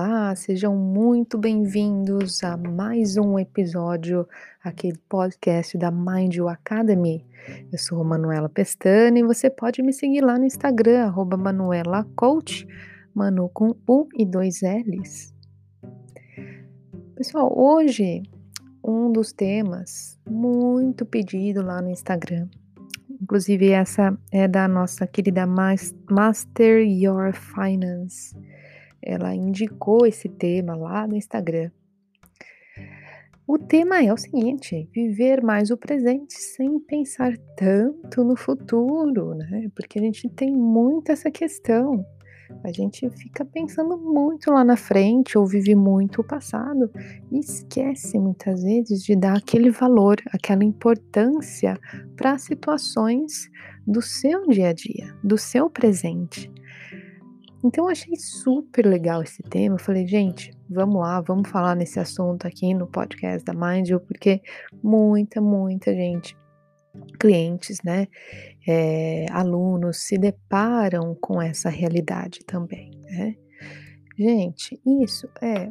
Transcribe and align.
Olá, 0.00 0.32
sejam 0.36 0.76
muito 0.76 1.36
bem-vindos 1.36 2.44
a 2.44 2.56
mais 2.56 3.16
um 3.16 3.36
episódio 3.36 4.28
aqui 4.62 4.92
do 4.92 4.98
podcast 5.08 5.76
da 5.76 5.90
Mind 5.90 6.36
You 6.36 6.48
Academy. 6.48 7.26
Eu 7.72 7.78
sou 7.78 8.04
Manuela 8.04 8.48
Pestana 8.48 9.18
e 9.18 9.24
você 9.24 9.50
pode 9.50 9.82
me 9.82 9.92
seguir 9.92 10.20
lá 10.20 10.38
no 10.38 10.44
Instagram, 10.44 11.06
arroba 11.06 11.36
Manuela 11.36 12.06
Coach, 12.14 12.64
Manu 13.12 13.48
com 13.48 13.74
U 13.88 14.06
e 14.16 14.24
dois 14.24 14.60
L's. 14.62 15.34
Pessoal, 17.16 17.52
hoje 17.58 18.22
um 18.84 19.10
dos 19.10 19.32
temas 19.32 20.16
muito 20.30 21.04
pedido 21.04 21.60
lá 21.60 21.82
no 21.82 21.90
Instagram, 21.90 22.46
inclusive 23.20 23.70
essa 23.70 24.16
é 24.30 24.46
da 24.46 24.68
nossa 24.68 25.08
querida 25.08 25.44
Master 25.44 26.86
Your 26.86 27.32
Finance 27.32 28.36
ela 29.02 29.34
indicou 29.34 30.06
esse 30.06 30.28
tema 30.28 30.74
lá 30.76 31.06
no 31.06 31.16
Instagram. 31.16 31.70
O 33.46 33.58
tema 33.58 34.04
é 34.04 34.12
o 34.12 34.16
seguinte: 34.18 34.86
viver 34.92 35.42
mais 35.42 35.70
o 35.70 35.76
presente 35.76 36.34
sem 36.34 36.78
pensar 36.78 37.34
tanto 37.56 38.22
no 38.22 38.36
futuro, 38.36 39.34
né? 39.34 39.70
Porque 39.74 39.98
a 39.98 40.02
gente 40.02 40.28
tem 40.28 40.52
muito 40.52 41.10
essa 41.10 41.30
questão. 41.30 42.04
A 42.62 42.72
gente 42.72 43.08
fica 43.10 43.44
pensando 43.44 43.96
muito 43.96 44.50
lá 44.50 44.64
na 44.64 44.76
frente 44.76 45.36
ou 45.36 45.46
vive 45.46 45.74
muito 45.74 46.20
o 46.20 46.24
passado 46.24 46.90
e 47.30 47.38
esquece 47.38 48.18
muitas 48.18 48.62
vezes 48.62 49.02
de 49.02 49.14
dar 49.14 49.36
aquele 49.36 49.70
valor, 49.70 50.16
aquela 50.32 50.64
importância 50.64 51.78
para 52.16 52.38
situações 52.38 53.50
do 53.86 54.00
seu 54.02 54.46
dia 54.46 54.68
a 54.68 54.72
dia, 54.72 55.14
do 55.22 55.36
seu 55.36 55.68
presente. 55.70 56.50
Então 57.64 57.84
eu 57.84 57.90
achei 57.90 58.14
super 58.16 58.86
legal 58.86 59.22
esse 59.22 59.42
tema. 59.42 59.74
Eu 59.74 59.80
falei, 59.80 60.06
gente, 60.06 60.52
vamos 60.70 61.00
lá, 61.00 61.20
vamos 61.20 61.48
falar 61.48 61.74
nesse 61.74 61.98
assunto 61.98 62.46
aqui 62.46 62.72
no 62.72 62.86
podcast 62.86 63.44
da 63.44 63.52
Mindful, 63.52 64.00
porque 64.00 64.40
muita, 64.82 65.40
muita 65.40 65.92
gente, 65.92 66.36
clientes, 67.18 67.78
né, 67.84 68.06
é, 68.66 69.26
alunos 69.30 69.98
se 69.98 70.16
deparam 70.16 71.16
com 71.20 71.42
essa 71.42 71.68
realidade 71.68 72.40
também, 72.44 72.90
né? 73.02 73.36
Gente, 74.16 74.80
isso 74.84 75.28
é 75.40 75.70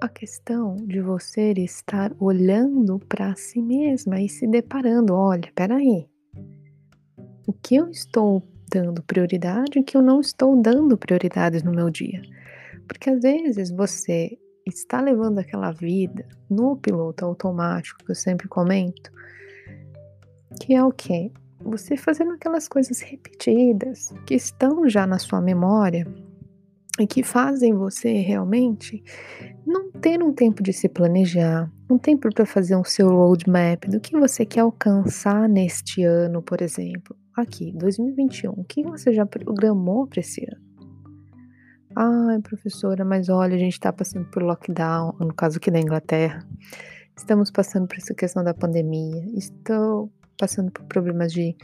a 0.00 0.08
questão 0.08 0.76
de 0.76 1.00
você 1.00 1.52
estar 1.52 2.14
olhando 2.18 2.98
para 3.00 3.34
si 3.36 3.60
mesma 3.60 4.20
e 4.20 4.28
se 4.28 4.46
deparando, 4.46 5.14
olha, 5.14 5.50
peraí, 5.54 6.06
o 7.46 7.52
que 7.52 7.76
eu 7.76 7.88
estou 7.88 8.42
dando 8.74 9.02
prioridade 9.04 9.82
que 9.84 9.96
eu 9.96 10.02
não 10.02 10.20
estou 10.20 10.60
dando 10.60 10.98
prioridades 10.98 11.62
no 11.62 11.70
meu 11.70 11.88
dia. 11.90 12.20
Porque 12.88 13.08
às 13.08 13.20
vezes 13.20 13.70
você 13.70 14.36
está 14.66 15.00
levando 15.00 15.38
aquela 15.38 15.70
vida 15.70 16.26
no 16.50 16.76
piloto 16.76 17.24
automático, 17.24 18.04
que 18.04 18.10
eu 18.10 18.16
sempre 18.16 18.48
comento, 18.48 19.12
que 20.60 20.74
é 20.74 20.82
o 20.82 20.90
quê? 20.90 21.30
Você 21.60 21.96
fazendo 21.96 22.32
aquelas 22.32 22.66
coisas 22.66 23.00
repetidas 23.00 24.12
que 24.26 24.34
estão 24.34 24.88
já 24.88 25.06
na 25.06 25.18
sua 25.18 25.40
memória 25.40 26.04
e 26.98 27.06
que 27.06 27.22
fazem 27.22 27.72
você 27.74 28.12
realmente 28.14 29.02
não 29.64 29.92
ter 29.92 30.22
um 30.22 30.32
tempo 30.32 30.62
de 30.62 30.72
se 30.72 30.88
planejar, 30.88 31.70
um 31.88 31.96
tempo 31.96 32.28
para 32.32 32.44
fazer 32.44 32.76
um 32.76 32.84
seu 32.84 33.08
roadmap 33.08 33.84
do 33.88 34.00
que 34.00 34.18
você 34.18 34.44
quer 34.44 34.60
alcançar 34.60 35.48
neste 35.48 36.02
ano, 36.02 36.42
por 36.42 36.60
exemplo 36.60 37.16
aqui, 37.36 37.72
2021, 37.72 38.52
o 38.52 38.64
que 38.64 38.82
você 38.82 39.12
já 39.12 39.26
programou 39.26 40.06
para 40.06 40.20
esse 40.20 40.44
ano? 40.44 40.62
Ai, 41.96 42.40
professora, 42.40 43.04
mas 43.04 43.28
olha, 43.28 43.54
a 43.54 43.58
gente 43.58 43.74
está 43.74 43.92
passando 43.92 44.28
por 44.30 44.42
lockdown, 44.42 45.14
no 45.20 45.32
caso 45.32 45.58
aqui 45.58 45.70
da 45.70 45.78
Inglaterra. 45.78 46.44
Estamos 47.16 47.50
passando 47.50 47.86
por 47.86 47.96
essa 47.96 48.12
questão 48.12 48.42
da 48.42 48.52
pandemia. 48.52 49.24
Estou 49.36 50.10
passando 50.36 50.72
por 50.72 50.84
problemas 50.86 51.32
de 51.32 51.56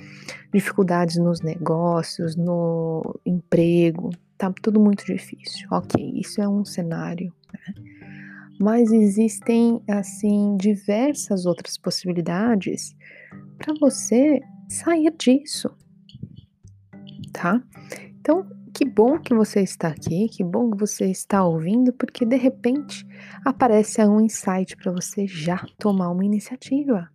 dificuldades 0.52 1.16
nos 1.16 1.40
negócios, 1.40 2.36
no 2.36 3.18
emprego. 3.26 4.10
Tá 4.38 4.52
tudo 4.62 4.80
muito 4.80 5.04
difícil. 5.04 5.66
Ok, 5.72 6.12
isso 6.14 6.40
é 6.40 6.48
um 6.48 6.64
cenário, 6.64 7.34
né? 7.52 7.74
Mas 8.60 8.92
existem, 8.92 9.82
assim, 9.88 10.56
diversas 10.56 11.46
outras 11.46 11.78
possibilidades 11.78 12.94
para 13.58 13.74
você 13.80 14.40
sair 14.70 15.12
disso, 15.18 15.76
tá? 17.32 17.62
Então, 18.20 18.48
que 18.72 18.84
bom 18.84 19.18
que 19.18 19.34
você 19.34 19.60
está 19.60 19.88
aqui, 19.88 20.28
que 20.28 20.44
bom 20.44 20.70
que 20.70 20.78
você 20.78 21.10
está 21.10 21.44
ouvindo, 21.44 21.92
porque 21.92 22.24
de 22.24 22.36
repente 22.36 23.04
aparece 23.44 24.00
um 24.06 24.20
insight 24.20 24.76
para 24.76 24.92
você 24.92 25.26
já 25.26 25.66
tomar 25.78 26.10
uma 26.10 26.24
iniciativa. 26.24 27.10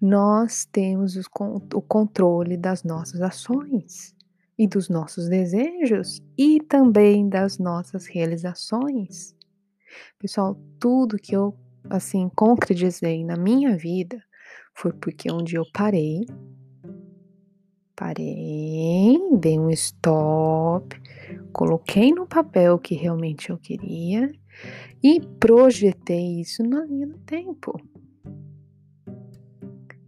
Nós 0.00 0.64
temos 0.64 1.16
o 1.16 1.82
controle 1.82 2.56
das 2.56 2.82
nossas 2.82 3.20
ações 3.22 4.14
e 4.58 4.66
dos 4.66 4.88
nossos 4.88 5.28
desejos 5.28 6.20
e 6.36 6.60
também 6.60 7.28
das 7.28 7.58
nossas 7.58 8.06
realizações. 8.06 9.36
Pessoal, 10.18 10.60
tudo 10.80 11.16
que 11.16 11.36
eu 11.36 11.56
assim 11.88 12.28
concretizei 12.34 13.24
na 13.24 13.36
minha 13.36 13.76
vida 13.76 14.22
foi 14.74 14.92
porque 14.92 15.30
onde 15.30 15.56
eu 15.56 15.64
parei, 15.72 16.26
parei, 17.94 19.18
dei 19.38 19.58
um 19.58 19.70
stop, 19.70 21.00
coloquei 21.52 22.12
no 22.12 22.26
papel 22.26 22.74
o 22.74 22.78
que 22.78 22.94
realmente 22.94 23.50
eu 23.50 23.58
queria 23.58 24.32
e 25.02 25.20
projetei 25.38 26.40
isso 26.40 26.62
na 26.62 26.84
linha 26.84 27.06
do 27.06 27.18
tempo. 27.18 27.80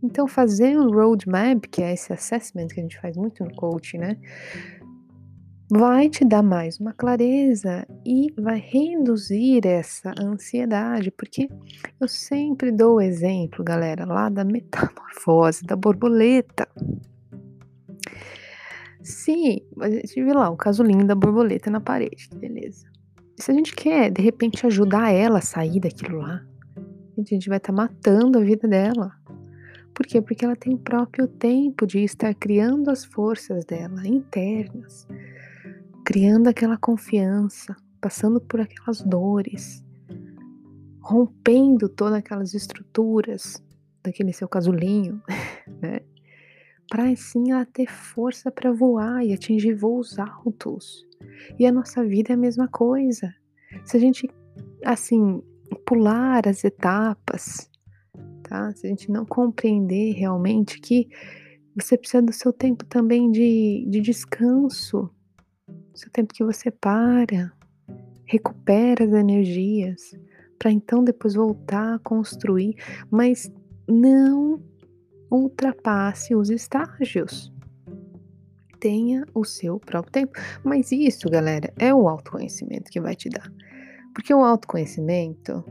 Então, 0.02 0.28
fazer 0.28 0.78
um 0.78 0.90
roadmap, 0.90 1.64
que 1.64 1.82
é 1.82 1.94
esse 1.94 2.12
assessment 2.12 2.66
que 2.68 2.78
a 2.78 2.82
gente 2.82 3.00
faz 3.00 3.16
muito 3.16 3.42
no 3.42 3.54
coaching, 3.54 3.98
né? 3.98 4.18
Vai 5.70 6.08
te 6.08 6.24
dar 6.24 6.42
mais 6.42 6.78
uma 6.78 6.92
clareza 6.92 7.86
e 8.04 8.32
vai 8.38 8.58
reduzir 8.58 9.66
essa 9.66 10.12
ansiedade, 10.18 11.10
porque 11.10 11.48
eu 12.00 12.08
sempre 12.08 12.70
dou 12.70 12.96
o 12.96 13.00
exemplo, 13.00 13.64
galera, 13.64 14.04
lá 14.04 14.28
da 14.28 14.44
metamorfose 14.44 15.64
da 15.64 15.74
borboleta. 15.74 16.68
Se 19.02 19.62
a 19.80 19.90
gente 19.90 20.22
vê 20.22 20.32
lá 20.32 20.50
o 20.50 20.56
casulinho 20.56 21.06
da 21.06 21.14
borboleta 21.14 21.70
na 21.70 21.80
parede, 21.80 22.28
beleza. 22.34 22.86
Se 23.38 23.50
a 23.50 23.54
gente 23.54 23.74
quer, 23.74 24.10
de 24.10 24.22
repente, 24.22 24.66
ajudar 24.66 25.12
ela 25.12 25.38
a 25.38 25.42
sair 25.42 25.80
daquilo 25.80 26.18
lá, 26.18 26.42
a 27.16 27.22
gente 27.22 27.48
vai 27.48 27.58
estar 27.58 27.72
tá 27.72 27.76
matando 27.76 28.38
a 28.38 28.42
vida 28.42 28.68
dela. 28.68 29.12
Por 29.92 30.06
quê? 30.06 30.20
Porque 30.20 30.44
ela 30.44 30.56
tem 30.56 30.74
o 30.74 30.78
próprio 30.78 31.26
tempo 31.28 31.86
de 31.86 32.00
estar 32.00 32.34
criando 32.34 32.90
as 32.90 33.04
forças 33.04 33.64
dela 33.64 34.06
internas 34.06 35.06
criando 36.04 36.48
aquela 36.48 36.76
confiança, 36.76 37.74
passando 38.00 38.40
por 38.40 38.60
aquelas 38.60 39.00
dores, 39.00 39.82
rompendo 41.00 41.88
todas 41.88 42.18
aquelas 42.18 42.52
estruturas 42.52 43.62
daquele 44.02 44.32
seu 44.32 44.46
casulinho, 44.46 45.22
né? 45.80 46.00
Para 46.90 47.10
assim 47.10 47.50
ela 47.50 47.64
ter 47.64 47.90
força 47.90 48.50
para 48.50 48.70
voar 48.70 49.24
e 49.24 49.32
atingir 49.32 49.72
voos 49.72 50.18
altos. 50.18 51.06
E 51.58 51.66
a 51.66 51.72
nossa 51.72 52.04
vida 52.04 52.32
é 52.32 52.34
a 52.34 52.38
mesma 52.38 52.68
coisa. 52.68 53.34
Se 53.84 53.96
a 53.96 54.00
gente 54.00 54.28
assim 54.84 55.42
pular 55.86 56.46
as 56.46 56.62
etapas, 56.62 57.70
tá? 58.42 58.70
Se 58.74 58.86
a 58.86 58.90
gente 58.90 59.10
não 59.10 59.24
compreender 59.24 60.12
realmente 60.12 60.78
que 60.78 61.08
você 61.74 61.96
precisa 61.96 62.22
do 62.22 62.32
seu 62.32 62.52
tempo 62.52 62.84
também 62.84 63.30
de, 63.30 63.86
de 63.88 64.00
descanso, 64.00 65.10
seu 65.96 66.10
tempo 66.10 66.34
que 66.34 66.44
você 66.44 66.70
para, 66.70 67.52
recupera 68.24 69.04
as 69.04 69.12
energias, 69.12 70.18
para 70.58 70.70
então 70.70 71.04
depois 71.04 71.34
voltar 71.34 71.94
a 71.94 71.98
construir, 71.98 72.76
mas 73.10 73.52
não 73.88 74.62
ultrapasse 75.30 76.34
os 76.34 76.50
estágios. 76.50 77.52
Tenha 78.78 79.24
o 79.34 79.44
seu 79.44 79.78
próprio 79.80 80.12
tempo. 80.12 80.32
Mas 80.62 80.92
isso, 80.92 81.28
galera, 81.30 81.72
é 81.78 81.94
o 81.94 82.08
autoconhecimento 82.08 82.90
que 82.90 83.00
vai 83.00 83.16
te 83.16 83.28
dar. 83.28 83.50
Porque 84.14 84.32
o 84.32 84.44
autoconhecimento, 84.44 85.64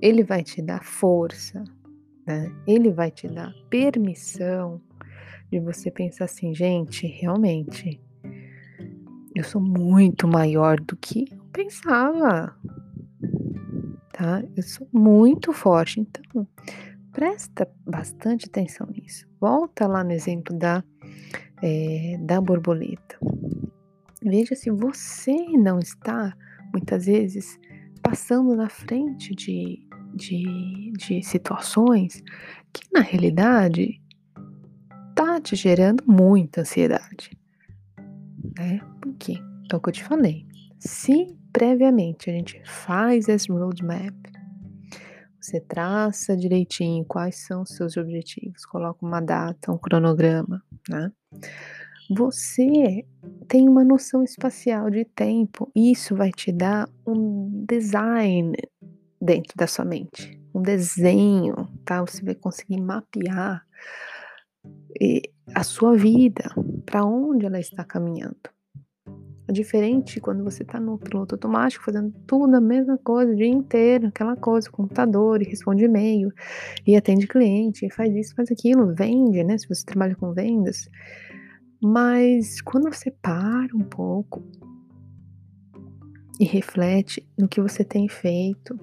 ele 0.00 0.22
vai 0.22 0.42
te 0.42 0.62
dar 0.62 0.84
força, 0.84 1.62
né? 2.26 2.52
Ele 2.66 2.90
vai 2.90 3.10
te 3.10 3.26
dar 3.26 3.52
permissão 3.68 4.80
de 5.50 5.58
você 5.58 5.90
pensar 5.90 6.26
assim, 6.26 6.54
gente, 6.54 7.06
realmente, 7.06 8.00
eu 9.38 9.44
sou 9.44 9.60
muito 9.60 10.26
maior 10.26 10.80
do 10.80 10.96
que 10.96 11.26
eu 11.30 11.44
pensava. 11.52 12.56
Tá? 14.12 14.42
Eu 14.56 14.62
sou 14.64 14.88
muito 14.92 15.52
forte. 15.52 16.00
Então, 16.00 16.44
presta 17.12 17.70
bastante 17.86 18.46
atenção 18.46 18.88
nisso. 18.88 19.28
Volta 19.40 19.86
lá 19.86 20.02
no 20.02 20.10
exemplo 20.10 20.58
da, 20.58 20.82
é, 21.62 22.18
da 22.20 22.40
borboleta. 22.40 23.16
Veja 24.20 24.56
se 24.56 24.70
você 24.70 25.36
não 25.56 25.78
está, 25.78 26.36
muitas 26.72 27.06
vezes, 27.06 27.60
passando 28.02 28.56
na 28.56 28.68
frente 28.68 29.36
de, 29.36 29.86
de, 30.16 30.92
de 30.98 31.22
situações 31.22 32.24
que, 32.72 32.82
na 32.92 33.00
realidade, 33.02 34.02
tá 35.14 35.40
te 35.40 35.54
gerando 35.54 36.02
muita 36.08 36.62
ansiedade. 36.62 37.38
Né? 38.58 38.80
Quê? 39.14 39.38
É 39.70 39.76
o 39.76 39.80
que 39.80 39.88
eu 39.88 39.92
te 39.92 40.04
falei. 40.04 40.46
Se 40.78 41.36
previamente 41.52 42.30
a 42.30 42.32
gente 42.32 42.62
faz 42.64 43.28
esse 43.28 43.50
roadmap, 43.50 44.14
você 45.40 45.60
traça 45.60 46.36
direitinho 46.36 47.04
quais 47.04 47.36
são 47.36 47.62
os 47.62 47.70
seus 47.70 47.96
objetivos, 47.96 48.66
coloca 48.66 49.04
uma 49.04 49.20
data, 49.20 49.72
um 49.72 49.78
cronograma, 49.78 50.62
né? 50.88 51.10
Você 52.10 53.04
tem 53.46 53.68
uma 53.68 53.84
noção 53.84 54.22
espacial 54.22 54.90
de 54.90 55.04
tempo, 55.04 55.70
e 55.74 55.92
isso 55.92 56.14
vai 56.16 56.30
te 56.30 56.50
dar 56.50 56.88
um 57.06 57.64
design 57.68 58.54
dentro 59.20 59.54
da 59.56 59.66
sua 59.66 59.84
mente, 59.84 60.40
um 60.54 60.62
desenho, 60.62 61.54
tá? 61.84 62.00
Você 62.00 62.24
vai 62.24 62.34
conseguir 62.34 62.80
mapear 62.80 63.66
a 65.54 65.64
sua 65.64 65.96
vida, 65.96 66.50
para 66.84 67.04
onde 67.04 67.46
ela 67.46 67.60
está 67.60 67.84
caminhando. 67.84 68.50
É 69.48 69.52
diferente 69.52 70.20
quando 70.20 70.44
você 70.44 70.62
está 70.62 70.78
no 70.78 70.98
piloto 70.98 71.34
automático, 71.34 71.82
fazendo 71.82 72.12
tudo 72.26 72.54
a 72.54 72.60
mesma 72.60 72.98
coisa 72.98 73.32
o 73.32 73.36
dia 73.36 73.46
inteiro, 73.48 74.08
aquela 74.08 74.36
coisa, 74.36 74.70
computador, 74.70 75.40
e 75.40 75.46
responde 75.46 75.84
e-mail, 75.84 76.30
e 76.86 76.94
atende 76.94 77.26
cliente, 77.26 77.86
e 77.86 77.90
faz 77.90 78.14
isso, 78.14 78.34
faz 78.34 78.50
aquilo, 78.52 78.94
vende, 78.94 79.42
né? 79.42 79.56
Se 79.56 79.66
você 79.66 79.86
trabalha 79.86 80.14
com 80.14 80.34
vendas. 80.34 80.90
Mas 81.82 82.60
quando 82.60 82.92
você 82.92 83.10
para 83.10 83.74
um 83.74 83.84
pouco 83.84 84.44
e 86.38 86.44
reflete 86.44 87.26
no 87.38 87.48
que 87.48 87.62
você 87.62 87.82
tem 87.82 88.06
feito, 88.06 88.78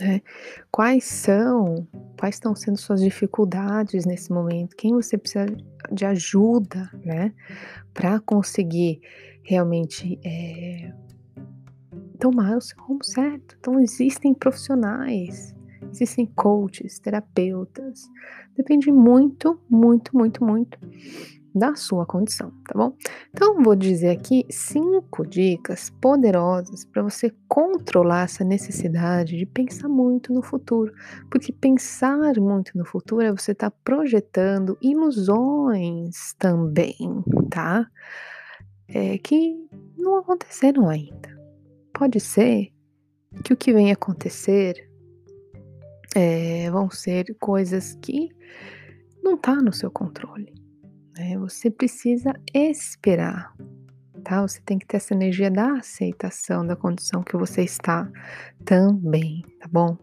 né? 0.00 0.22
Quais 0.70 1.04
são, 1.04 1.86
quais 2.18 2.36
estão 2.36 2.54
sendo 2.54 2.78
suas 2.78 3.02
dificuldades 3.02 4.06
nesse 4.06 4.32
momento? 4.32 4.74
Quem 4.74 4.94
você 4.94 5.18
precisa 5.18 5.44
de 5.92 6.04
ajuda, 6.04 6.90
né? 7.04 7.32
Para 7.92 8.20
conseguir 8.20 9.00
realmente 9.42 10.18
é, 10.24 10.92
tomar 12.18 12.56
o 12.56 12.60
seu 12.60 12.78
rumo 12.82 13.04
certo. 13.04 13.56
Então, 13.58 13.80
existem 13.80 14.34
profissionais, 14.34 15.54
existem 15.90 16.26
coaches, 16.26 16.98
terapeutas. 16.98 18.10
Depende 18.56 18.90
muito, 18.92 19.60
muito, 19.68 20.16
muito, 20.16 20.44
muito 20.44 20.78
da 21.58 21.74
sua 21.74 22.06
condição, 22.06 22.50
tá 22.66 22.74
bom? 22.74 22.94
Então, 23.30 23.62
vou 23.62 23.74
dizer 23.74 24.10
aqui 24.10 24.46
cinco 24.50 25.26
dicas 25.26 25.90
poderosas 26.00 26.84
para 26.84 27.02
você 27.02 27.34
controlar 27.48 28.24
essa 28.24 28.44
necessidade 28.44 29.36
de 29.36 29.46
pensar 29.46 29.88
muito 29.88 30.32
no 30.32 30.42
futuro, 30.42 30.92
porque 31.30 31.52
pensar 31.52 32.38
muito 32.38 32.76
no 32.76 32.84
futuro 32.84 33.22
é 33.22 33.32
você 33.32 33.52
estar 33.52 33.70
tá 33.70 33.76
projetando 33.84 34.78
ilusões 34.80 36.34
também, 36.38 36.96
tá? 37.50 37.86
É, 38.86 39.18
que 39.18 39.68
não 39.98 40.18
aconteceram 40.18 40.88
ainda. 40.88 41.36
Pode 41.92 42.20
ser 42.20 42.72
que 43.44 43.52
o 43.52 43.56
que 43.56 43.72
vem 43.72 43.90
acontecer 43.90 44.88
é, 46.14 46.70
vão 46.70 46.90
ser 46.90 47.36
coisas 47.38 47.98
que 48.00 48.30
não 49.22 49.36
tá 49.36 49.56
no 49.56 49.72
seu 49.72 49.90
controle. 49.90 50.57
Né? 51.18 51.36
Você 51.36 51.68
precisa 51.68 52.32
esperar, 52.54 53.52
tá? 54.22 54.40
Você 54.40 54.60
tem 54.64 54.78
que 54.78 54.86
ter 54.86 54.98
essa 54.98 55.12
energia 55.12 55.50
da 55.50 55.78
aceitação 55.78 56.64
da 56.64 56.76
condição 56.76 57.22
que 57.24 57.36
você 57.36 57.62
está 57.62 58.08
também, 58.64 59.42
tá 59.58 59.68
bom? 59.70 59.98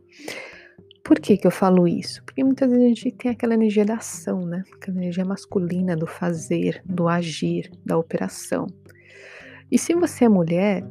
Por 1.03 1.19
que, 1.19 1.37
que 1.37 1.47
eu 1.47 1.51
falo 1.51 1.87
isso? 1.87 2.23
Porque 2.25 2.43
muitas 2.43 2.69
vezes 2.69 2.83
a 2.83 2.87
gente 2.87 3.11
tem 3.11 3.31
aquela 3.31 3.53
energia 3.53 3.85
da 3.85 3.95
ação, 3.95 4.41
né? 4.45 4.63
Aquela 4.73 4.97
energia 4.97 5.23
masculina 5.23 5.95
do 5.95 6.07
fazer, 6.07 6.81
do 6.83 7.07
agir, 7.07 7.71
da 7.85 7.97
operação. 7.97 8.67
E 9.71 9.77
se 9.77 9.93
você 9.93 10.25
é 10.25 10.29
mulher 10.29 10.83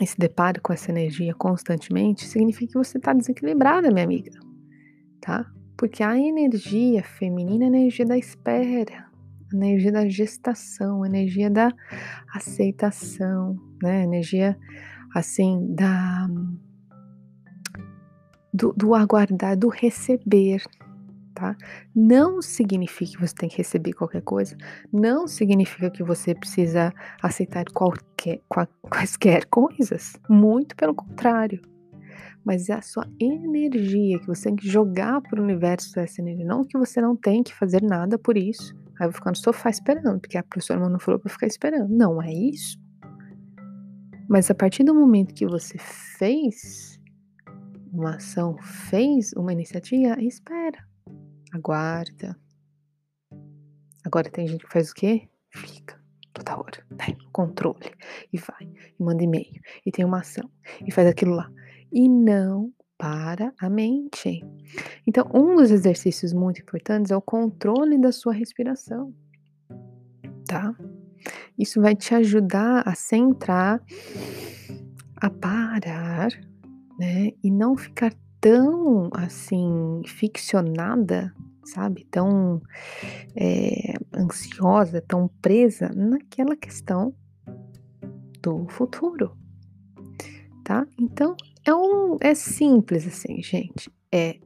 e 0.00 0.06
se 0.06 0.18
depara 0.18 0.60
com 0.60 0.72
essa 0.72 0.90
energia 0.90 1.34
constantemente, 1.34 2.26
significa 2.26 2.72
que 2.72 2.78
você 2.78 2.98
está 2.98 3.12
desequilibrada, 3.12 3.90
minha 3.90 4.04
amiga, 4.04 4.38
tá? 5.20 5.50
Porque 5.76 6.02
a 6.02 6.16
energia 6.18 7.02
feminina 7.02 7.64
é 7.64 7.66
a 7.66 7.70
energia 7.70 8.06
da 8.06 8.16
espera, 8.16 9.06
a 9.52 9.56
energia 9.56 9.92
da 9.92 10.08
gestação, 10.08 11.02
a 11.02 11.06
energia 11.06 11.50
da 11.50 11.72
aceitação, 12.32 13.58
né? 13.82 14.00
A 14.00 14.04
energia 14.04 14.58
assim 15.14 15.74
da 15.74 16.28
do, 18.52 18.72
do 18.72 18.94
aguardar, 18.94 19.56
do 19.56 19.68
receber, 19.68 20.62
tá? 21.34 21.56
Não 21.94 22.40
significa 22.40 23.10
que 23.10 23.20
você 23.20 23.34
tem 23.34 23.48
que 23.48 23.56
receber 23.56 23.92
qualquer 23.94 24.22
coisa, 24.22 24.56
não 24.92 25.26
significa 25.26 25.90
que 25.90 26.04
você 26.04 26.36
precisa 26.36 26.94
aceitar 27.20 27.64
qualquer, 27.72 28.40
quaisquer 28.80 29.46
coisas, 29.46 30.14
muito 30.28 30.76
pelo 30.76 30.94
contrário 30.94 31.73
mas 32.44 32.68
é 32.68 32.74
a 32.74 32.82
sua 32.82 33.06
energia 33.18 34.20
que 34.20 34.26
você 34.26 34.44
tem 34.44 34.56
que 34.56 34.68
jogar 34.68 35.20
para 35.22 35.40
o 35.40 35.42
universo 35.42 35.98
essa 35.98 36.20
energia. 36.20 36.44
Não 36.44 36.62
que 36.62 36.78
você 36.78 37.00
não 37.00 37.16
tem 37.16 37.42
que 37.42 37.54
fazer 37.54 37.82
nada 37.82 38.18
por 38.18 38.36
isso. 38.36 38.74
Aí 39.00 39.06
eu 39.06 39.10
vou 39.10 39.12
ficar 39.12 39.30
no 39.30 39.36
sofá 39.36 39.70
esperando, 39.70 40.20
porque 40.20 40.36
a 40.36 40.42
professora 40.42 40.88
não 40.88 40.98
falou 40.98 41.18
para 41.18 41.32
ficar 41.32 41.46
esperando. 41.46 41.88
Não 41.88 42.22
é 42.22 42.32
isso. 42.32 42.78
Mas 44.28 44.50
a 44.50 44.54
partir 44.54 44.84
do 44.84 44.94
momento 44.94 45.34
que 45.34 45.46
você 45.46 45.78
fez 45.78 47.00
uma 47.92 48.16
ação, 48.16 48.56
fez 48.90 49.32
uma 49.32 49.52
iniciativa, 49.52 50.20
espera, 50.20 50.86
aguarda. 51.52 52.36
Agora 54.04 54.30
tem 54.30 54.46
gente 54.46 54.64
que 54.66 54.72
faz 54.72 54.90
o 54.90 54.94
quê? 54.94 55.28
Fica 55.50 55.98
toda 56.32 56.58
hora, 56.58 56.84
né? 56.90 57.16
Controle. 57.32 57.92
E 58.32 58.38
vai, 58.38 58.64
e 58.98 59.02
manda 59.02 59.22
e-mail, 59.22 59.60
e 59.86 59.90
tem 59.90 60.04
uma 60.04 60.20
ação, 60.20 60.50
e 60.86 60.90
faz 60.92 61.08
aquilo 61.08 61.34
lá 61.34 61.50
e 61.94 62.08
não 62.08 62.72
para 62.98 63.54
a 63.60 63.70
mente. 63.70 64.44
Então, 65.06 65.30
um 65.32 65.54
dos 65.54 65.70
exercícios 65.70 66.32
muito 66.32 66.60
importantes 66.60 67.12
é 67.12 67.16
o 67.16 67.22
controle 67.22 67.96
da 67.98 68.10
sua 68.10 68.32
respiração, 68.32 69.14
tá? 70.46 70.74
Isso 71.56 71.80
vai 71.80 71.94
te 71.94 72.14
ajudar 72.14 72.82
a 72.86 72.94
centrar, 72.94 73.80
a 75.16 75.30
parar, 75.30 76.30
né? 76.98 77.30
E 77.42 77.50
não 77.50 77.76
ficar 77.76 78.12
tão 78.40 79.08
assim 79.12 80.02
ficcionada, 80.06 81.32
sabe? 81.64 82.06
Tão 82.10 82.60
é, 83.36 83.94
ansiosa, 84.16 85.00
tão 85.00 85.28
presa 85.40 85.90
naquela 85.94 86.56
questão 86.56 87.14
do 88.42 88.66
futuro, 88.68 89.36
tá? 90.64 90.86
Então 90.98 91.36
é, 91.64 91.74
um, 91.74 92.16
é 92.20 92.34
simples 92.34 93.06
assim, 93.06 93.42
gente. 93.42 93.90
É 94.12 94.38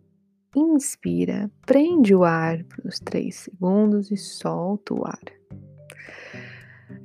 inspira, 0.56 1.50
prende 1.66 2.14
o 2.14 2.24
ar 2.24 2.64
por 2.64 2.86
uns 2.86 2.98
3 3.00 3.34
segundos 3.34 4.10
e 4.10 4.16
solta 4.16 4.94
o 4.94 5.06
ar. 5.06 5.20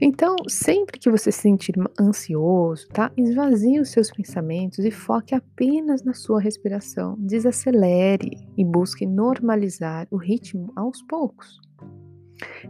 Então, 0.01 0.36
sempre 0.48 1.00
que 1.00 1.10
você 1.10 1.32
se 1.32 1.41
sentir 1.41 1.75
ansioso, 2.00 2.88
tá? 2.89 3.12
Esvazie 3.15 3.79
os 3.79 3.89
seus 3.89 4.12
pensamentos 4.12 4.79
e 4.79 4.91
foque 4.91 5.36
apenas 5.36 6.03
na 6.03 6.13
sua 6.13 6.41
respiração. 6.41 7.15
Desacelere 7.20 8.48
e 8.58 8.65
busque 8.65 9.05
normalizar 9.05 10.08
o 10.10 10.17
ritmo 10.17 10.72
aos 10.75 11.01
poucos. 11.03 11.60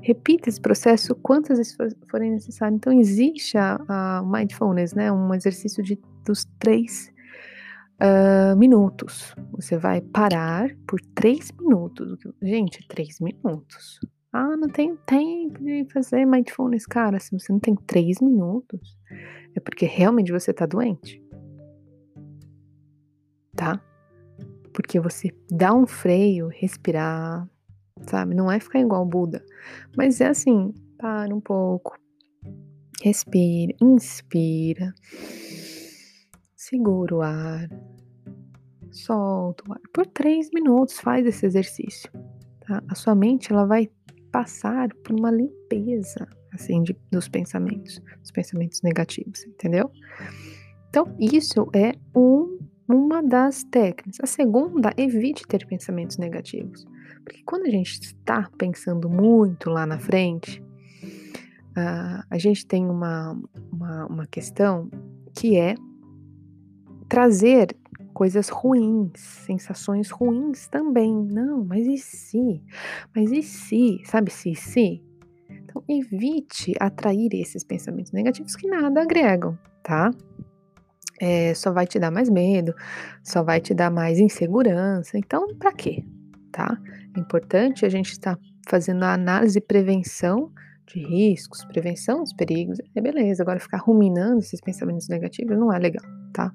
Repita 0.01 0.49
esse 0.49 0.59
processo 0.59 1.15
quantas 1.15 1.57
vezes 1.57 1.75
forem 2.09 2.31
necessário. 2.31 2.75
Então, 2.75 2.93
existe 2.93 3.57
a, 3.57 3.79
a 3.87 4.23
mindfulness, 4.23 4.93
né? 4.93 5.11
Um 5.11 5.33
exercício 5.33 5.83
de, 5.83 5.99
dos 6.25 6.45
três 6.59 7.12
uh, 8.03 8.55
minutos. 8.57 9.33
Você 9.51 9.77
vai 9.77 10.01
parar 10.01 10.69
por 10.85 10.99
três 11.15 11.51
minutos. 11.51 12.19
Gente, 12.41 12.85
três 12.87 13.19
minutos. 13.19 13.99
Ah, 14.31 14.57
não 14.57 14.67
tenho 14.67 14.97
tempo 15.05 15.63
de 15.63 15.85
fazer 15.93 16.25
mindfulness. 16.25 16.85
Cara, 16.85 17.19
se 17.19 17.31
você 17.31 17.51
não 17.51 17.59
tem 17.59 17.75
três 17.75 18.19
minutos, 18.19 18.97
é 19.55 19.59
porque 19.59 19.85
realmente 19.85 20.31
você 20.31 20.51
tá 20.51 20.65
doente. 20.65 21.21
Tá? 23.55 23.79
Porque 24.73 24.99
você 24.99 25.31
dá 25.51 25.71
um 25.73 25.85
freio, 25.85 26.47
respirar, 26.47 27.47
sabe? 28.07 28.33
Não 28.33 28.51
é 28.51 28.59
ficar 28.59 28.79
igual 28.79 29.03
o 29.03 29.05
Buda. 29.05 29.45
Mas 29.95 30.19
é 30.19 30.27
assim, 30.27 30.73
para 30.97 31.33
um 31.33 31.39
pouco. 31.39 31.95
Respira, 33.03 33.73
inspira. 33.79 34.93
Segura 36.69 37.15
o 37.15 37.21
ar. 37.21 37.69
Solta 38.89 39.65
o 39.67 39.73
ar. 39.73 39.81
Por 39.93 40.05
três 40.05 40.49
minutos 40.53 40.97
faz 40.97 41.25
esse 41.25 41.45
exercício. 41.45 42.09
Tá? 42.61 42.81
A 42.87 42.95
sua 42.95 43.13
mente 43.13 43.51
ela 43.51 43.65
vai 43.65 43.91
passar 44.31 44.87
por 45.03 45.13
uma 45.19 45.29
limpeza. 45.29 46.25
assim, 46.53 46.81
de, 46.83 46.95
dos 47.11 47.27
pensamentos, 47.27 48.01
dos 48.21 48.31
pensamentos 48.31 48.81
negativos, 48.81 49.43
entendeu? 49.45 49.91
Então, 50.87 51.13
isso 51.19 51.69
é 51.75 51.95
um, 52.15 52.57
uma 52.87 53.21
das 53.21 53.65
técnicas. 53.65 54.19
A 54.21 54.27
segunda, 54.27 54.93
evite 54.95 55.45
ter 55.45 55.67
pensamentos 55.67 56.17
negativos. 56.17 56.85
Porque 57.25 57.43
quando 57.43 57.63
a 57.63 57.69
gente 57.69 57.99
está 57.99 58.49
pensando 58.57 59.09
muito 59.09 59.69
lá 59.69 59.85
na 59.85 59.99
frente, 59.99 60.61
uh, 61.71 62.23
a 62.29 62.37
gente 62.37 62.65
tem 62.65 62.89
uma, 62.89 63.37
uma, 63.69 64.05
uma 64.05 64.27
questão 64.27 64.89
que 65.35 65.57
é 65.57 65.75
trazer 67.13 67.67
coisas 68.11 68.49
ruins, 68.49 69.19
sensações 69.19 70.09
ruins 70.09 70.67
também. 70.67 71.13
Não, 71.13 71.63
mas 71.63 71.85
e 71.85 71.95
se? 71.95 72.59
Mas 73.15 73.31
e 73.31 73.43
se? 73.43 74.01
Sabe 74.03 74.31
se 74.31 74.55
se? 74.55 74.99
Então, 75.47 75.83
evite 75.87 76.73
atrair 76.79 77.29
esses 77.33 77.63
pensamentos 77.63 78.11
negativos 78.11 78.55
que 78.55 78.67
nada 78.67 79.03
agregam, 79.03 79.55
tá? 79.83 80.09
É, 81.21 81.53
só 81.53 81.71
vai 81.71 81.85
te 81.85 81.99
dar 81.99 82.09
mais 82.09 82.31
medo, 82.31 82.73
só 83.23 83.43
vai 83.43 83.61
te 83.61 83.75
dar 83.75 83.91
mais 83.91 84.19
insegurança. 84.19 85.15
Então, 85.15 85.55
para 85.55 85.71
quê? 85.71 86.03
Tá? 86.51 86.75
É 87.15 87.19
importante 87.19 87.85
a 87.85 87.89
gente 87.89 88.11
estar 88.11 88.37
tá 88.37 88.41
fazendo 88.67 89.03
a 89.03 89.13
análise 89.13 89.59
e 89.59 89.61
prevenção 89.61 90.51
de 90.87 90.99
riscos, 90.99 91.63
prevenção 91.65 92.23
dos 92.23 92.33
perigos. 92.33 92.79
É 92.95 92.99
beleza, 92.99 93.43
agora 93.43 93.59
ficar 93.59 93.77
ruminando 93.77 94.39
esses 94.39 94.59
pensamentos 94.59 95.07
negativos 95.07 95.55
não 95.55 95.71
é 95.71 95.77
legal, 95.77 96.05
tá? 96.33 96.51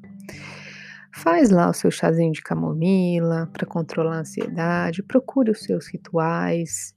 Faz 1.13 1.51
lá 1.51 1.71
o 1.71 1.75
seu 1.75 1.91
chazinho 1.91 2.33
de 2.33 2.43
camomila 2.43 3.49
para 3.53 3.67
controlar 3.67 4.17
a 4.17 4.21
ansiedade, 4.21 5.03
procure 5.03 5.51
os 5.51 5.61
seus 5.61 5.89
rituais, 5.89 6.95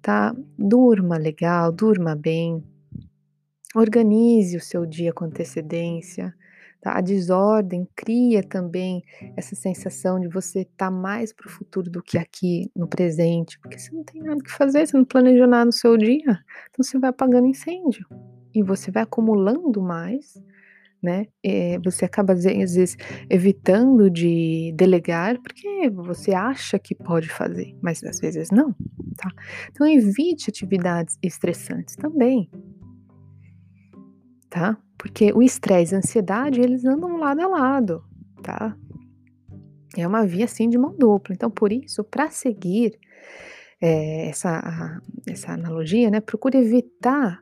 tá? 0.00 0.34
Durma 0.58 1.18
legal, 1.18 1.70
durma 1.70 2.16
bem. 2.16 2.64
Organize 3.74 4.56
o 4.56 4.60
seu 4.60 4.86
dia 4.86 5.12
com 5.12 5.26
antecedência. 5.26 6.34
Tá? 6.80 6.96
A 6.96 7.00
desordem 7.00 7.86
cria 7.94 8.42
também 8.42 9.02
essa 9.36 9.56
sensação 9.56 10.20
de 10.20 10.28
você 10.28 10.60
estar 10.60 10.86
tá 10.86 10.90
mais 10.90 11.32
para 11.32 11.46
o 11.46 11.50
futuro 11.50 11.90
do 11.90 12.02
que 12.02 12.16
aqui 12.16 12.70
no 12.74 12.86
presente, 12.86 13.58
porque 13.58 13.78
você 13.78 13.92
não 13.92 14.04
tem 14.04 14.22
nada 14.22 14.42
que 14.42 14.50
fazer, 14.50 14.86
você 14.86 14.96
não 14.96 15.04
planejou 15.04 15.46
nada 15.46 15.66
no 15.66 15.72
seu 15.72 15.96
dia, 15.96 16.20
então 16.70 16.82
você 16.82 16.98
vai 16.98 17.10
apagando 17.10 17.48
incêndio 17.48 18.06
e 18.54 18.62
você 18.62 18.90
vai 18.90 19.02
acumulando 19.02 19.82
mais 19.82 20.40
né? 21.02 21.26
É, 21.44 21.78
você 21.78 22.04
acaba 22.04 22.32
às 22.32 22.44
vezes 22.44 22.96
evitando 23.30 24.10
de 24.10 24.72
delegar 24.76 25.38
porque 25.40 25.90
você 25.90 26.34
acha 26.34 26.78
que 26.78 26.94
pode 26.94 27.28
fazer, 27.28 27.76
mas 27.82 28.02
às 28.02 28.20
vezes 28.20 28.50
não, 28.50 28.74
tá? 29.16 29.30
Então 29.70 29.86
evite 29.86 30.50
atividades 30.50 31.18
estressantes 31.22 31.94
também, 31.96 32.50
tá? 34.50 34.76
Porque 34.96 35.32
o 35.32 35.42
estresse 35.42 35.94
e 35.94 35.96
a 35.96 35.98
ansiedade, 35.98 36.60
eles 36.60 36.84
andam 36.84 37.16
lado 37.16 37.40
a 37.40 37.46
lado, 37.46 38.02
tá? 38.42 38.76
É 39.96 40.06
uma 40.06 40.26
via 40.26 40.44
assim 40.44 40.68
de 40.68 40.76
mão 40.76 40.94
dupla. 40.96 41.34
Então, 41.34 41.50
por 41.50 41.72
isso, 41.72 42.04
para 42.04 42.30
seguir 42.30 42.98
é, 43.80 44.28
essa, 44.28 45.00
essa 45.26 45.52
analogia, 45.52 46.10
né, 46.10 46.20
procure 46.20 46.58
evitar 46.58 47.40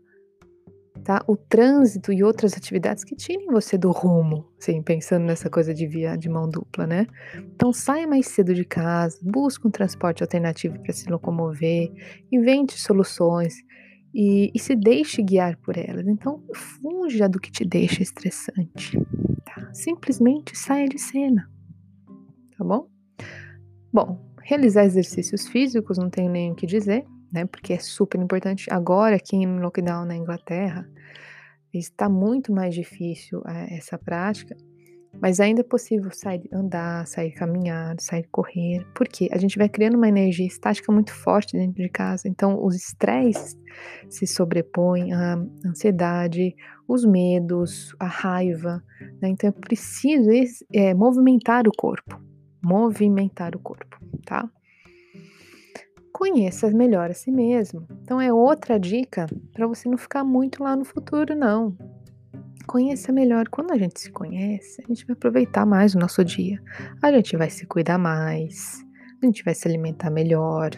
tá? 1.04 1.22
O 1.26 1.36
trânsito 1.36 2.12
e 2.12 2.22
outras 2.22 2.54
atividades 2.54 3.04
que 3.04 3.14
tirem 3.14 3.46
você 3.46 3.76
do 3.78 3.90
rumo, 3.90 4.46
assim, 4.58 4.82
pensando 4.82 5.24
nessa 5.24 5.48
coisa 5.48 5.72
de 5.72 5.86
via 5.86 6.16
de 6.16 6.28
mão 6.28 6.48
dupla, 6.48 6.86
né? 6.86 7.06
Então 7.54 7.72
saia 7.72 8.06
mais 8.06 8.26
cedo 8.28 8.54
de 8.54 8.64
casa, 8.64 9.18
busque 9.22 9.66
um 9.66 9.70
transporte 9.70 10.22
alternativo 10.22 10.78
para 10.80 10.92
se 10.92 11.08
locomover, 11.08 11.92
invente 12.30 12.78
soluções 12.80 13.54
e, 14.14 14.50
e, 14.54 14.58
se 14.58 14.74
deixe 14.74 15.22
guiar 15.22 15.56
por 15.58 15.76
elas. 15.76 16.06
Então 16.06 16.42
fuja 16.54 17.28
do 17.28 17.40
que 17.40 17.50
te 17.50 17.64
deixa 17.64 18.02
estressante, 18.02 18.98
tá? 19.44 19.72
Simplesmente 19.72 20.56
saia 20.56 20.88
de 20.88 20.98
cena, 20.98 21.50
tá 22.56 22.64
bom? 22.64 22.88
Bom, 23.92 24.26
realizar 24.42 24.84
exercícios 24.84 25.48
físicos 25.48 25.98
não 25.98 26.10
tenho 26.10 26.30
nem 26.30 26.52
o 26.52 26.54
que 26.54 26.66
dizer, 26.66 27.04
né? 27.32 27.44
Porque 27.46 27.72
é 27.72 27.78
super 27.78 28.20
importante. 28.20 28.66
Agora, 28.70 29.16
aqui 29.16 29.36
em 29.36 29.60
lockdown 29.60 30.04
na 30.04 30.16
Inglaterra, 30.16 30.88
está 31.78 32.08
muito 32.08 32.52
mais 32.52 32.74
difícil 32.74 33.42
é, 33.46 33.76
essa 33.76 33.98
prática, 33.98 34.56
mas 35.20 35.40
ainda 35.40 35.60
é 35.60 35.64
possível 35.64 36.10
sair 36.10 36.42
andar, 36.52 37.06
sair 37.06 37.32
caminhar, 37.32 37.96
sair 37.98 38.26
correr, 38.30 38.86
porque 38.94 39.28
a 39.32 39.38
gente 39.38 39.56
vai 39.56 39.68
criando 39.68 39.96
uma 39.96 40.08
energia 40.08 40.46
estática 40.46 40.92
muito 40.92 41.12
forte 41.12 41.56
dentro 41.56 41.82
de 41.82 41.88
casa. 41.88 42.28
Então, 42.28 42.62
os 42.62 42.74
estresses 42.74 43.56
se 44.10 44.26
sobrepõem 44.26 45.12
à 45.14 45.36
ansiedade, 45.64 46.54
os 46.86 47.04
medos, 47.04 47.94
a 47.98 48.06
raiva. 48.06 48.82
Né? 49.22 49.30
Então, 49.30 49.48
é 49.48 49.52
preciso 49.52 50.28
é, 50.72 50.92
movimentar 50.92 51.66
o 51.66 51.72
corpo, 51.76 52.20
movimentar 52.62 53.56
o 53.56 53.58
corpo, 53.58 53.98
tá? 54.24 54.48
Conheça 56.16 56.70
melhor 56.70 57.10
a 57.10 57.14
si 57.14 57.30
mesmo. 57.30 57.86
Então 58.02 58.18
é 58.18 58.32
outra 58.32 58.80
dica 58.80 59.26
para 59.52 59.66
você 59.66 59.86
não 59.86 59.98
ficar 59.98 60.24
muito 60.24 60.62
lá 60.62 60.74
no 60.74 60.82
futuro, 60.82 61.36
não. 61.36 61.76
Conheça 62.66 63.12
melhor. 63.12 63.48
Quando 63.48 63.72
a 63.72 63.76
gente 63.76 64.00
se 64.00 64.10
conhece, 64.10 64.82
a 64.82 64.88
gente 64.88 65.06
vai 65.06 65.12
aproveitar 65.12 65.66
mais 65.66 65.94
o 65.94 65.98
nosso 65.98 66.24
dia. 66.24 66.58
A 67.02 67.12
gente 67.12 67.36
vai 67.36 67.50
se 67.50 67.66
cuidar 67.66 67.98
mais, 67.98 68.82
a 69.22 69.26
gente 69.26 69.44
vai 69.44 69.54
se 69.54 69.68
alimentar 69.68 70.08
melhor, 70.08 70.70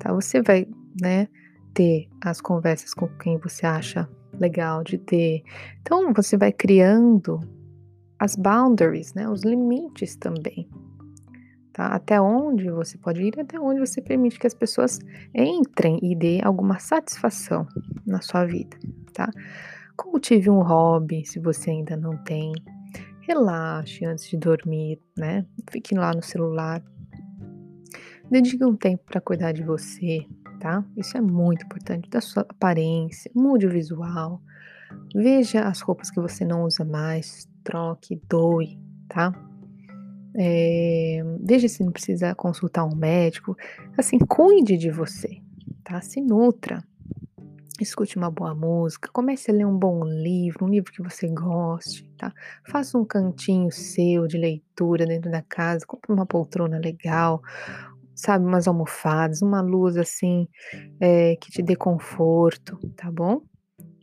tá? 0.00 0.12
Você 0.12 0.42
vai, 0.42 0.66
né, 1.00 1.28
ter 1.72 2.08
as 2.20 2.40
conversas 2.40 2.92
com 2.92 3.06
quem 3.18 3.38
você 3.38 3.64
acha 3.64 4.08
legal 4.40 4.82
de 4.82 4.98
ter. 4.98 5.44
Então 5.80 6.12
você 6.12 6.36
vai 6.36 6.50
criando 6.50 7.38
as 8.18 8.34
boundaries, 8.34 9.14
né, 9.14 9.28
os 9.28 9.42
limites 9.42 10.16
também 10.16 10.68
tá? 11.72 11.86
Até 11.86 12.20
onde 12.20 12.70
você 12.70 12.98
pode 12.98 13.22
ir, 13.22 13.38
até 13.40 13.58
onde 13.58 13.80
você 13.80 14.00
permite 14.00 14.38
que 14.38 14.46
as 14.46 14.54
pessoas 14.54 14.98
entrem 15.34 15.98
e 16.02 16.14
dê 16.14 16.40
alguma 16.42 16.78
satisfação 16.78 17.66
na 18.06 18.20
sua 18.20 18.44
vida, 18.44 18.76
tá? 19.12 19.30
Cultive 19.96 20.50
um 20.50 20.62
hobby, 20.62 21.24
se 21.24 21.38
você 21.38 21.70
ainda 21.70 21.96
não 21.96 22.16
tem. 22.24 22.52
Relaxe 23.20 24.04
antes 24.04 24.28
de 24.28 24.36
dormir, 24.36 25.00
né? 25.16 25.46
Fique 25.70 25.94
lá 25.94 26.12
no 26.12 26.22
celular. 26.22 26.82
Dedique 28.30 28.64
um 28.64 28.76
tempo 28.76 29.04
para 29.04 29.20
cuidar 29.20 29.52
de 29.52 29.62
você, 29.62 30.26
tá? 30.58 30.84
Isso 30.96 31.16
é 31.16 31.20
muito 31.20 31.64
importante, 31.64 32.08
da 32.08 32.20
sua 32.20 32.42
aparência, 32.42 33.30
mude 33.34 33.66
o 33.66 33.70
visual. 33.70 34.40
Veja 35.14 35.62
as 35.62 35.80
roupas 35.80 36.10
que 36.10 36.20
você 36.20 36.44
não 36.44 36.64
usa 36.64 36.84
mais, 36.84 37.48
troque, 37.62 38.20
doe, 38.28 38.78
tá? 39.08 39.32
É, 40.36 41.22
veja 41.40 41.68
se 41.68 41.84
não 41.84 41.92
precisa 41.92 42.34
consultar 42.34 42.84
um 42.84 42.94
médico. 42.94 43.56
Assim, 43.96 44.18
cuide 44.18 44.76
de 44.76 44.90
você, 44.90 45.40
tá? 45.84 46.00
Se 46.00 46.20
nutra. 46.20 46.82
Escute 47.80 48.16
uma 48.16 48.30
boa 48.30 48.54
música, 48.54 49.08
comece 49.12 49.50
a 49.50 49.54
ler 49.54 49.66
um 49.66 49.76
bom 49.76 50.04
livro, 50.04 50.66
um 50.66 50.68
livro 50.68 50.92
que 50.92 51.02
você 51.02 51.26
goste, 51.26 52.08
tá? 52.16 52.32
Faça 52.68 52.96
um 52.96 53.04
cantinho 53.04 53.72
seu 53.72 54.28
de 54.28 54.38
leitura 54.38 55.04
dentro 55.04 55.30
da 55.30 55.42
casa, 55.42 55.84
compre 55.84 56.12
uma 56.12 56.24
poltrona 56.24 56.78
legal, 56.78 57.42
sabe, 58.14 58.44
umas 58.44 58.68
almofadas, 58.68 59.42
uma 59.42 59.60
luz 59.60 59.96
assim 59.96 60.46
é, 61.00 61.34
que 61.36 61.50
te 61.50 61.62
dê 61.62 61.74
conforto, 61.74 62.78
tá 62.94 63.10
bom? 63.10 63.42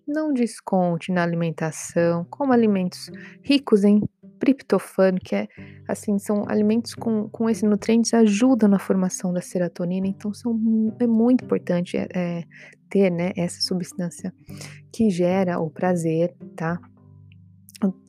Não 0.05 0.33
desconte 0.33 1.11
na 1.11 1.23
alimentação, 1.23 2.25
coma 2.25 2.55
alimentos 2.55 3.09
ricos 3.43 3.83
em 3.83 4.01
triptofano, 4.39 5.19
que 5.19 5.35
é 5.35 5.47
assim, 5.87 6.17
são 6.17 6.45
alimentos 6.47 6.95
com, 6.95 7.27
com 7.29 7.49
esses 7.49 7.63
nutrientes 7.63 8.13
ajudam 8.13 8.69
na 8.69 8.79
formação 8.79 9.33
da 9.33 9.41
serotonina, 9.41 10.07
então 10.07 10.33
são, 10.33 10.57
é 10.99 11.05
muito 11.05 11.43
importante 11.43 11.97
é, 11.97 12.07
é, 12.15 12.43
ter 12.89 13.11
né, 13.11 13.31
essa 13.35 13.61
substância 13.61 14.33
que 14.91 15.09
gera 15.09 15.59
o 15.59 15.69
prazer, 15.69 16.33
tá? 16.55 16.79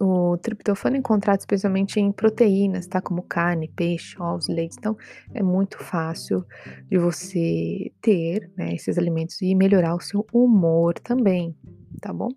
O, 0.00 0.32
o 0.32 0.38
triptofano 0.38 0.96
é 0.96 0.98
encontrado 0.98 1.38
especialmente 1.38 2.00
em 2.00 2.10
proteínas, 2.10 2.88
tá? 2.88 3.00
Como 3.00 3.22
carne, 3.22 3.68
peixe, 3.68 4.20
ovos, 4.20 4.48
leite. 4.48 4.76
Então, 4.78 4.96
é 5.32 5.42
muito 5.42 5.78
fácil 5.78 6.44
de 6.90 6.98
você 6.98 7.92
ter 8.00 8.50
né, 8.56 8.74
esses 8.74 8.98
alimentos 8.98 9.40
e 9.40 9.54
melhorar 9.54 9.94
o 9.94 10.00
seu 10.00 10.26
humor 10.32 10.94
também, 10.98 11.54
tá 12.00 12.12
bom? 12.12 12.28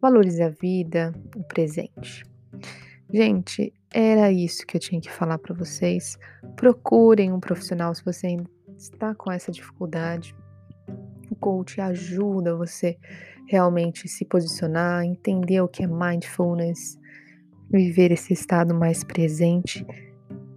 Valorize 0.00 0.42
a 0.42 0.50
vida, 0.50 1.14
o 1.34 1.42
presente. 1.42 2.27
Gente, 3.12 3.72
era 3.90 4.30
isso 4.30 4.66
que 4.66 4.76
eu 4.76 4.80
tinha 4.80 5.00
que 5.00 5.10
falar 5.10 5.38
para 5.38 5.54
vocês. 5.54 6.18
Procurem 6.56 7.32
um 7.32 7.40
profissional 7.40 7.94
se 7.94 8.04
você 8.04 8.26
ainda 8.26 8.44
está 8.76 9.14
com 9.14 9.32
essa 9.32 9.50
dificuldade. 9.50 10.36
O 11.30 11.34
coach 11.34 11.80
ajuda 11.80 12.56
você 12.56 12.98
realmente 13.46 14.06
se 14.08 14.24
posicionar, 14.24 15.04
entender 15.04 15.60
o 15.60 15.68
que 15.68 15.82
é 15.82 15.86
mindfulness, 15.86 16.98
viver 17.70 18.12
esse 18.12 18.32
estado 18.32 18.74
mais 18.74 19.02
presente. 19.02 19.86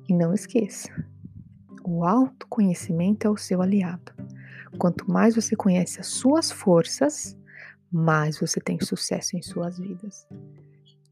E 0.10 0.13
não 0.13 0.34
esqueça, 0.34 0.89
o 1.86 2.03
autoconhecimento 2.03 3.27
é 3.27 3.29
o 3.29 3.38
seu 3.38 3.62
aliado. 3.62 4.12
Quanto 4.77 5.10
mais 5.10 5.36
você 5.36 5.55
conhece 5.55 6.01
as 6.01 6.08
suas 6.08 6.51
forças, 6.51 7.38
mais 7.91 8.39
você 8.39 8.60
tem 8.60 8.79
sucesso 8.79 9.38
em 9.38 9.41
suas 9.41 9.79
vidas. 9.79 10.27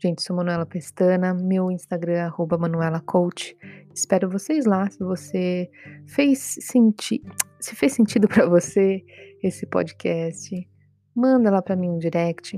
Gente, 0.02 0.24
sou 0.24 0.34
Manuela 0.34 0.66
Pestana, 0.66 1.34
meu 1.34 1.70
Instagram 1.70 2.14
é 2.14 2.22
arroba 2.22 2.58
Manuela 2.58 3.02
Coach. 3.02 3.58
Espero 3.94 4.30
vocês 4.30 4.66
lá. 4.66 4.90
Se 4.90 5.00
você 5.00 5.70
fez 6.08 6.40
sentido, 6.62 7.30
se 7.60 7.76
fez 7.76 7.92
sentido 7.92 8.26
para 8.26 8.48
você 8.48 9.04
esse 9.44 9.66
podcast, 9.66 10.56
manda 11.14 11.52
lá 11.52 11.62
para 11.62 11.76
mim 11.76 11.90
um 11.90 11.98
direct, 11.98 12.58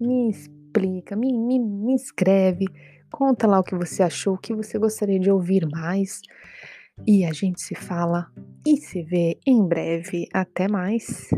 me 0.00 0.30
explica, 0.30 1.14
me, 1.14 1.30
me, 1.36 1.58
me 1.58 1.94
escreve, 1.94 2.64
conta 3.12 3.46
lá 3.46 3.60
o 3.60 3.62
que 3.62 3.74
você 3.74 4.02
achou, 4.02 4.32
o 4.32 4.38
que 4.38 4.54
você 4.54 4.78
gostaria 4.78 5.20
de 5.20 5.30
ouvir 5.30 5.68
mais. 5.70 6.22
E 7.06 7.22
a 7.26 7.34
gente 7.34 7.60
se 7.60 7.74
fala 7.74 8.28
e 8.66 8.78
se 8.78 9.02
vê 9.02 9.38
em 9.46 9.62
breve. 9.68 10.26
Até 10.32 10.68
mais! 10.68 11.28